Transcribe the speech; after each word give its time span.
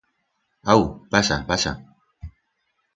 Au, 0.73 0.83
pasa, 1.11 1.37
pasa. 1.49 1.71